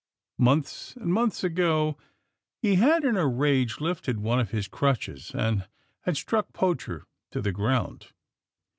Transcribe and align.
Months 0.39 0.95
and 0.95 1.13
months 1.13 1.43
ago, 1.43 1.95
he 2.59 2.73
had, 2.73 3.03
in 3.03 3.15
a 3.15 3.27
rage, 3.27 3.79
lifted 3.79 4.19
one 4.19 4.39
of 4.39 4.49
his 4.49 4.67
crutches 4.67 5.31
and 5.35 5.67
had 6.05 6.17
struck 6.17 6.53
Poacher 6.53 7.05
to 7.29 7.39
the 7.39 7.51
ground. 7.51 8.07